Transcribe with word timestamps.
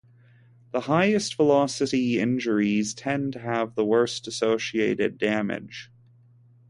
The 0.71 0.79
highest-velocity 0.79 2.19
injuries 2.19 2.95
tend 2.95 3.33
to 3.33 3.39
have 3.41 3.75
the 3.75 3.85
worst 3.85 4.25
associated 4.27 5.19
damage. 5.19 5.91